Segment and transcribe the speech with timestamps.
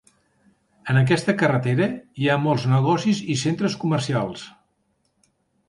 [0.93, 1.89] En aquesta carretera
[2.23, 4.49] hi ha molts negocis i centres comercials.